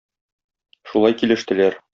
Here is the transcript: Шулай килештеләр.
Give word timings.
Шулай 0.93 1.19
килештеләр. 1.23 1.83